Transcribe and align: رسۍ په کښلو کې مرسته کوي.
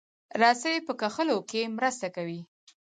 رسۍ 0.41 0.77
په 0.87 0.93
کښلو 1.01 1.37
کې 1.49 1.61
مرسته 1.77 2.07
کوي. 2.15 2.39